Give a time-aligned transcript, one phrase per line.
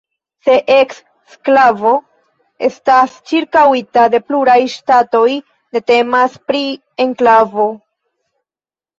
[0.45, 1.89] Se eksklavo
[2.67, 5.27] estas ĉirkaŭita de pluraj ŝtatoj,
[5.77, 6.63] ne temas pri
[7.07, 7.67] enklavo.